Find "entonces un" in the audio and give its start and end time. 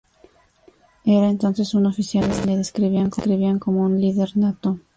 1.29-1.85